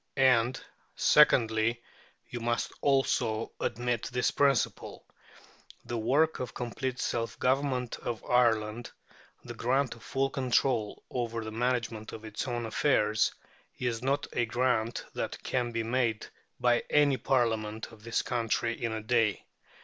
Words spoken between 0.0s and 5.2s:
And, secondly, you must also admit this principle: